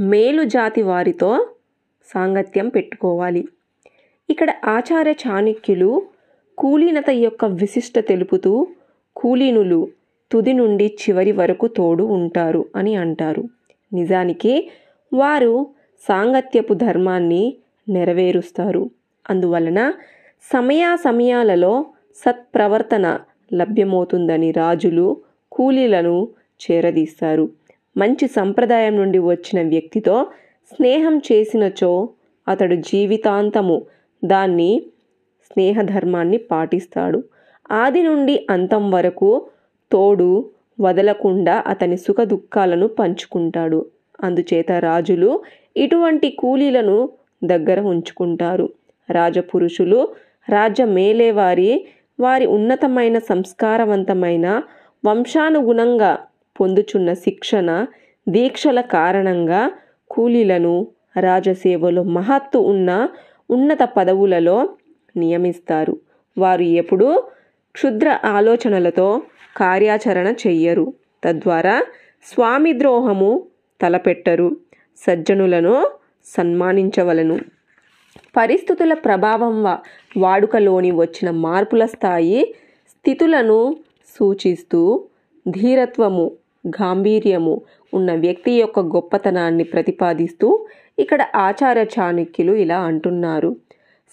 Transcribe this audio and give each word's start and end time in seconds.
మేలు 0.00 0.44
జాతి 0.44 0.82
వారితో 0.82 1.46
సాంగత్యం 2.14 2.68
పెట్టుకోవాలి. 2.68 3.48
ఇక్కడ 4.30 4.54
ఆచార్య 4.64 5.10
చాణక్యులు 5.10 6.02
కూలీనత 6.58 7.10
యొక్క 7.10 7.44
విశిష్ట 7.44 7.98
తెలుపుతూ 7.98 8.66
కూలీనులు 9.16 9.88
తుది 10.32 10.52
నుండి 10.52 10.86
చివరి 10.86 11.32
వరకు 11.32 11.68
తోడు 11.68 12.04
ఉంటారు 12.04 12.64
అని 12.76 12.94
అంటారు. 12.94 13.44
నిజానికి 13.92 14.70
వారు 15.14 15.66
సాంగత్యపు 16.08 16.74
ధర్మాన్ని 16.74 17.56
నెరవేరుస్తారు. 17.88 18.90
అందువలన 19.30 19.92
సమయా 20.52 20.96
సమయాలలో 20.96 21.86
సత్ప్రవర్తన 22.16 23.20
లభ్యమవుతుందని 23.54 24.50
రాజులు 24.50 25.16
కూలీలను 25.52 26.28
చేరదీస్తారు. 26.60 27.48
మంచి 28.00 28.26
సంప్రదాయం 28.28 28.96
నుండి 28.96 29.18
వచ్చిన 29.18 29.68
వ్యక్తితో 29.68 30.26
స్నేహం 30.74 31.18
చేసినచో 31.18 32.08
అతడు 32.48 32.74
జీవితాంతము 32.74 33.76
దాన్ని 34.24 34.82
స్నేహధర్మాన్ని 35.52 36.38
పాటిస్తాడు. 36.38 37.24
ఆది 37.70 38.02
నుండి 38.02 38.46
అంతం 38.50 38.90
వరకు 38.90 39.30
తోడు 39.92 40.50
వదలకుండా 40.80 41.64
అతని 41.66 41.96
సుఖ 41.96 42.20
దుఃఖాలను 42.20 42.86
పంచుకుంటాడు. 42.88 43.86
అందుచేత 44.24 44.72
రాజులు 44.72 45.30
ఇటువంటి 45.76 46.28
కూలీలను 46.30 47.08
దగ్గర 47.44 47.80
ఉంచుకుంటారు. 47.80 48.66
రాజపురుషులు 49.10 50.08
రాజ్య 50.48 50.84
మేలేవారి 50.84 51.86
వారి 52.20 52.46
ఉన్నతమైన 52.46 53.18
సంస్కారవంతమైన 53.18 54.62
వంశానుగుణంగా 55.04 56.18
పొందుచున్న 56.60 57.12
శిక్షణ 57.12 57.86
దీక్షల 58.28 58.80
కారణంగా 58.80 59.70
కూలీలను 60.10 60.86
రాజసేవలో 61.20 62.02
మహత్తు 62.02 62.58
ఉన్న 62.58 63.08
ఉన్నత 63.50 63.78
పదవులలో 63.96 64.68
నియమిస్తారు. 65.16 66.00
వారు 66.38 66.62
ఎప్పుడూ 66.62 67.22
క్షుద్ర 67.72 68.18
ఆలోచనలతో 68.24 69.22
కార్యాచరణ 69.56 70.34
చెయ్యరు. 70.46 70.92
తద్వారా 71.24 71.84
స్వామి 72.24 72.78
ద్రోహము 72.78 73.46
తలపెట్టరు. 73.82 74.56
సజ్జనులను 74.96 75.90
సన్మానించవలను. 76.24 77.38
పరిస్థితుల 78.36 78.94
ప్రభావం 78.94 79.64
వాడుకలోని 80.16 80.90
వచ్చిన 80.90 81.30
మార్పుల 81.30 81.84
స్థాయి 81.84 82.54
స్థితులను 82.88 83.76
సూచిస్తూ 84.18 85.04
ధీరత్వము 85.48 86.32
గాంభీర్యము 86.64 87.62
ఉన్న 87.94 88.14
వ్యక్తి 88.14 88.52
యొక్క 88.52 88.80
గొప్పతనాన్ని 88.80 89.64
ప్రతిపాదిస్తూ 89.64 90.66
ఇక్కడ 90.98 91.22
ఆచార్య 91.36 91.84
చాణక్యులు 91.94 92.52
ఇలా 92.52 92.78
అంటున్నారు. 92.80 93.56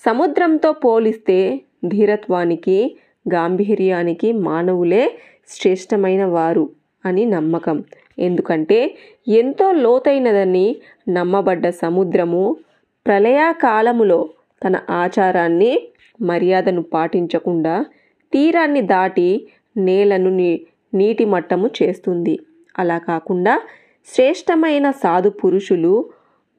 సముద్రంతో 0.05 0.71
పోలిస్తే 0.71 1.61
ధీరత్వానికి 1.85 2.95
గాంభీర్యానికి 3.27 4.31
మానవులే 4.33 5.03
శ్రేష్టమైన 5.49 6.25
వారు 6.25 6.69
అని 7.05 7.25
నమ్మకం. 7.25 7.83
ఎందుకంటే 8.19 8.95
ఎంతో 9.27 9.71
లోతైనదని 9.71 10.75
నమ్మబడ్డ 11.09 11.69
సముద్రము 11.69 12.57
ప్రళయాకాలములో 13.05 14.29
తన 14.65 14.75
ఆచారాన్ని 14.89 15.73
మర్యాదను 16.21 16.81
పాటించకుండా 16.81 17.85
తీరాన్ని 18.33 18.81
దాటి 18.81 19.47
నేలను 19.77 20.29
నీ 20.29 20.65
నీటి 20.93 21.25
మట్టము 21.25 21.69
చేస్తుంది. 21.83 22.39
అలా 22.79 22.97
కాకుండా 22.97 23.61
శ్రేష్టమైన 24.13 24.91
సాధు 24.91 25.29
పురుషులు 25.29 26.05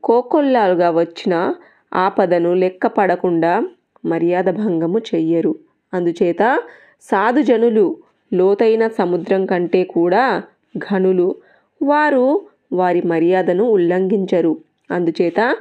కోకొల్లాలుగా 0.05 0.91
వచ్చిన 0.91 1.55
ఆపదను 1.95 2.55
లెక్క 2.55 2.87
పడకుండా 2.87 3.69
మర్యాద 4.05 4.45
భంగము 4.45 4.99
చెయ్యరు. 4.99 5.55
అందుచేత 5.95 6.63
సాధుజనులు 7.03 7.97
లోతైన 8.35 8.89
సముద్రం 8.89 9.47
కంటే 9.47 9.85
కూడా 9.85 10.43
ఘనులు. 10.79 11.35
వారు 11.83 12.41
వారి 12.73 13.03
మర్యాదను 13.03 13.65
ఉల్లంఘించరు. 13.65 14.57
అందుచేత 14.91 15.57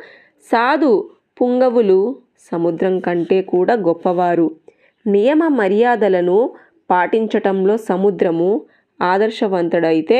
సాధు 0.51 1.09
పుంగవులు 1.41 2.15
సముద్రం 2.51 2.99
కంటే 2.99 3.41
కూడా 3.41 3.73
గొప్పవారు. 3.73 4.51
నియమ 5.07 5.47
మర్యాదలను 5.47 6.51
పాటించటంలో 6.89 7.77
సముద్రము 7.77 8.49
ఆదర్శవంతుడైతే 9.01 10.19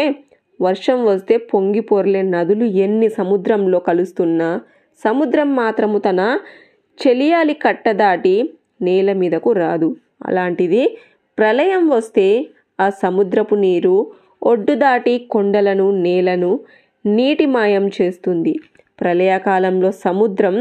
వర్షం 0.61 1.05
వస్తే 1.05 1.38
పొంగి 1.38 1.79
పొర్లే 1.79 2.22
నదులు 2.22 2.66
ఎన్ని 2.66 3.09
సముద్రంలో 3.09 3.79
కలుస్తున్నా 3.79 4.61
సముద్రం 5.03 5.56
మాత్రము 5.56 5.97
తన 5.97 6.39
చెలియాలి 7.00 7.53
కట్ట 7.53 7.89
దాటి 7.89 8.35
నేల 8.81 9.13
మీదకు 9.13 9.51
రాదు. 9.51 9.89
అలాంటిది 10.25 10.97
ప్రళయం 11.38 11.89
వస్తే 11.89 12.27
ఆ 12.79 12.89
సముద్రపు 12.89 13.56
నీరు 13.56 13.95
ఒడ్డు 14.44 14.73
దాటి 14.73 15.13
కొండలను 15.31 15.91
నేలను 15.91 16.59
నీటి 17.06 17.45
మాయం 17.45 17.85
చేస్తుంది. 17.88 18.53
ప్రళయకాలంలో 19.01 19.91
సముద్రం 20.06 20.56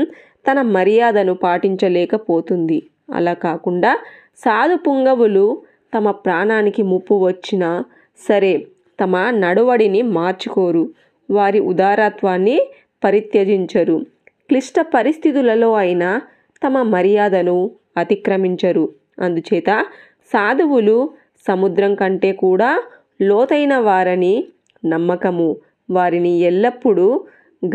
తన 0.47 0.63
మర్యాదను 0.63 1.35
పాటించలేకపోతుంది. 1.35 2.79
అలా 3.15 3.35
కాకుండా 3.47 3.93
సాధు 4.37 4.77
పుంగవులు 4.77 5.47
తమ 5.95 6.11
ప్రాణానికి 6.11 6.83
ముప్పు 6.83 7.15
వచ్చినా 7.15 7.85
సరే 8.29 8.67
తమ 9.01 9.31
నడవడిని 9.31 10.03
మార్చుకోరు. 10.03 10.91
వారి 11.31 11.61
ఉదారత్వాన్ని 11.61 12.61
పరిత్యజించరు. 13.05 14.07
క్లిష్ట 14.49 14.75
పరిస్థితులలో 14.81 15.73
అయినా 15.73 16.23
తమ 16.67 16.83
మర్యాదను 16.83 17.71
అతిక్రమించరు. 17.97 18.93
అందుచేత 19.19 19.87
సాధువులు 20.27 21.11
సముద్రం 21.49 21.95
కంటే 21.95 22.33
కూడా 22.33 22.83
లోతైన 23.23 23.77
వారని 23.77 24.45
నమ్మకము. 24.87 25.57
వారిని 25.91 26.39
ఎల్లప్పుడూ 26.39 27.25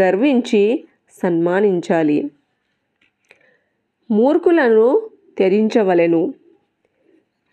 గర్వించి 0.02 0.84
సన్మానించాలి. 1.24 2.32
మూర్ఖులను 4.12 5.10
త్యజించవలెను. 5.38 6.34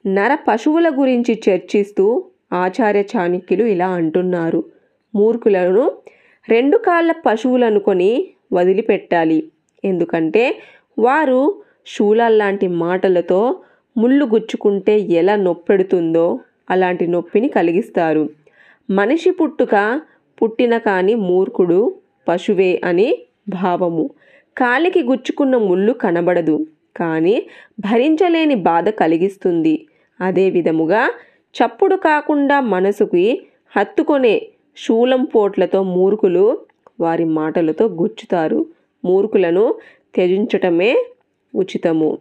నర 0.09 0.35
పశువుల 0.49 0.89
గురించి 0.89 1.33
చర్చిస్తూ 1.49 2.25
ఆచార్య 2.53 3.01
చాణక్యులు 3.01 3.65
ఇలా 3.65 3.89
అంటున్నారు. 3.89 4.65
మూర్ఖులను 5.15 5.85
రెండు 6.49 6.77
కాళ్ళ 6.77 7.13
పశువులను 7.27 7.81
కొని 7.81 8.11
వదిలిపెట్టాలి. 8.53 9.39
ఎందుకంటే 9.85 10.45
వారు 10.99 11.41
శూలాల్లాంటి 11.87 12.69
మాటలతో 12.69 13.41
ముళ్ళు 13.97 14.25
గుచ్చుకుంటే 14.25 14.99
ఎలా 15.21 15.37
నొప్పెడుతుందో 15.37 16.27
అలాంటి 16.71 17.07
నొప్పిని 17.07 17.49
కలిగిస్తారు. 17.49 18.25
మనిషి 18.91 19.31
పుట్టుక 19.31 20.01
పుట్టిన 20.43 20.79
కాని 20.79 21.15
మూర్ఖుడు 21.15 21.95
పశువే 22.29 22.81
అని 22.85 23.09
భావము. 23.49 24.11
కాలికి 24.59 25.03
గుచ్చుకున్న 25.03 25.57
ముళ్ళు 25.57 25.93
కనబడదు. 25.93 26.67
కానీ 26.97 27.37
భరించలేని 27.81 28.55
బాధ 28.55 28.89
కలిగిస్తుంది. 28.89 29.75
అదే 30.21 30.51
విధముగా 30.51 31.03
చప్పుడు 31.55 31.97
కాకుండా 31.97 32.61
మనసుకి 32.61 33.47
హత్తుకొనే 33.77 34.35
శూలం 34.77 35.25
పోట్లతో 35.25 35.83
మూర్ఖులు 35.83 36.59
వారి 37.01 37.25
మాటలతో 37.25 37.87
గుచ్చుతారు. 37.87 38.67
మూర్ఖులను 39.05 39.75
త్యజించటమే 40.15 41.05
ఉచితము. 41.55 42.19